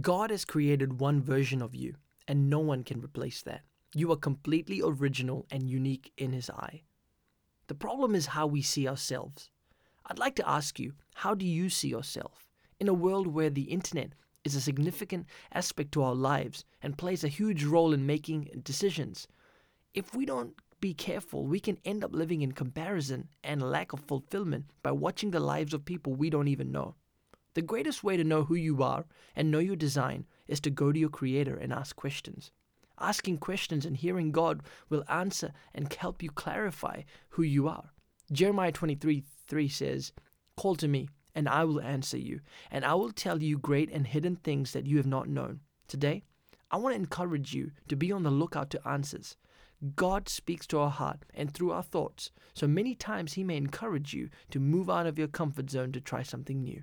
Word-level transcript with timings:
God 0.00 0.30
has 0.30 0.44
created 0.44 1.00
one 1.00 1.22
version 1.22 1.62
of 1.62 1.74
you, 1.74 1.94
and 2.28 2.50
no 2.50 2.58
one 2.58 2.84
can 2.84 3.00
replace 3.00 3.42
that. 3.42 3.62
You 3.94 4.12
are 4.12 4.16
completely 4.16 4.82
original 4.84 5.46
and 5.50 5.68
unique 5.68 6.12
in 6.18 6.32
His 6.32 6.50
eye. 6.50 6.82
The 7.68 7.74
problem 7.74 8.14
is 8.14 8.26
how 8.26 8.46
we 8.46 8.60
see 8.60 8.86
ourselves. 8.86 9.50
I'd 10.06 10.18
like 10.18 10.36
to 10.36 10.48
ask 10.48 10.78
you, 10.78 10.92
how 11.14 11.34
do 11.34 11.46
you 11.46 11.70
see 11.70 11.88
yourself? 11.88 12.48
In 12.78 12.88
a 12.88 12.94
world 12.94 13.26
where 13.26 13.50
the 13.50 13.62
internet 13.62 14.12
is 14.44 14.54
a 14.54 14.60
significant 14.60 15.26
aspect 15.52 15.92
to 15.92 16.02
our 16.02 16.14
lives 16.14 16.64
and 16.82 16.98
plays 16.98 17.24
a 17.24 17.28
huge 17.28 17.64
role 17.64 17.92
in 17.92 18.06
making 18.06 18.50
decisions, 18.62 19.26
if 19.94 20.14
we 20.14 20.26
don't 20.26 20.54
be 20.80 20.94
careful, 20.94 21.46
we 21.46 21.60
can 21.60 21.78
end 21.84 22.04
up 22.04 22.14
living 22.14 22.42
in 22.42 22.52
comparison 22.52 23.28
and 23.42 23.62
lack 23.62 23.92
of 23.92 24.00
fulfillment 24.00 24.66
by 24.82 24.92
watching 24.92 25.30
the 25.30 25.40
lives 25.40 25.74
of 25.74 25.84
people 25.84 26.14
we 26.14 26.30
don't 26.30 26.48
even 26.48 26.70
know. 26.70 26.94
The 27.54 27.62
greatest 27.62 28.04
way 28.04 28.16
to 28.16 28.24
know 28.24 28.44
who 28.44 28.54
you 28.54 28.82
are 28.82 29.06
and 29.34 29.50
know 29.50 29.58
your 29.58 29.76
design 29.76 30.26
is 30.46 30.60
to 30.60 30.70
go 30.70 30.92
to 30.92 30.98
your 30.98 31.08
Creator 31.08 31.56
and 31.56 31.72
ask 31.72 31.96
questions. 31.96 32.52
Asking 33.00 33.38
questions 33.38 33.86
and 33.86 33.96
hearing 33.96 34.32
God 34.32 34.62
will 34.88 35.04
answer 35.08 35.52
and 35.74 35.92
help 35.92 36.22
you 36.22 36.30
clarify 36.30 37.02
who 37.30 37.42
you 37.42 37.68
are. 37.68 37.92
Jeremiah 38.30 38.72
23 38.72 39.24
3 39.46 39.68
says, 39.68 40.12
Call 40.56 40.76
to 40.76 40.88
me, 40.88 41.08
and 41.34 41.48
I 41.48 41.64
will 41.64 41.80
answer 41.80 42.18
you, 42.18 42.40
and 42.70 42.84
I 42.84 42.94
will 42.94 43.12
tell 43.12 43.42
you 43.42 43.58
great 43.58 43.90
and 43.90 44.06
hidden 44.06 44.36
things 44.36 44.72
that 44.72 44.86
you 44.86 44.96
have 44.96 45.06
not 45.06 45.28
known. 45.28 45.60
Today, 45.86 46.24
I 46.70 46.76
want 46.76 46.94
to 46.94 47.00
encourage 47.00 47.54
you 47.54 47.70
to 47.88 47.96
be 47.96 48.12
on 48.12 48.24
the 48.24 48.30
lookout 48.30 48.68
to 48.70 48.88
answers. 48.88 49.36
God 49.94 50.28
speaks 50.28 50.66
to 50.66 50.78
our 50.80 50.90
heart 50.90 51.24
and 51.32 51.52
through 51.54 51.70
our 51.70 51.82
thoughts, 51.82 52.30
so 52.52 52.66
many 52.66 52.94
times 52.94 53.34
He 53.34 53.44
may 53.44 53.56
encourage 53.56 54.12
you 54.12 54.28
to 54.50 54.60
move 54.60 54.90
out 54.90 55.06
of 55.06 55.18
your 55.18 55.28
comfort 55.28 55.70
zone 55.70 55.92
to 55.92 56.00
try 56.00 56.22
something 56.22 56.62
new. 56.62 56.82